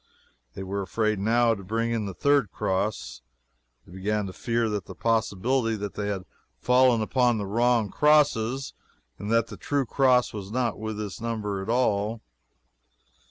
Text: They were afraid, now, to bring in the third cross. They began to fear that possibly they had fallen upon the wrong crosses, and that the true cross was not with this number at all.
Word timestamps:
They 0.55 0.63
were 0.63 0.81
afraid, 0.81 1.19
now, 1.19 1.53
to 1.53 1.63
bring 1.63 1.91
in 1.91 2.07
the 2.07 2.15
third 2.15 2.49
cross. 2.51 3.21
They 3.85 3.91
began 3.91 4.25
to 4.25 4.33
fear 4.33 4.67
that 4.67 4.81
possibly 4.99 5.75
they 5.75 6.07
had 6.07 6.25
fallen 6.57 7.03
upon 7.03 7.37
the 7.37 7.45
wrong 7.45 7.91
crosses, 7.91 8.73
and 9.19 9.31
that 9.31 9.45
the 9.49 9.57
true 9.57 9.85
cross 9.85 10.33
was 10.33 10.49
not 10.51 10.79
with 10.79 10.97
this 10.97 11.21
number 11.21 11.61
at 11.61 11.69
all. 11.69 12.23